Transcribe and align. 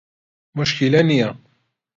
موشکیلە 0.55 1.01
نیە. 1.09 1.29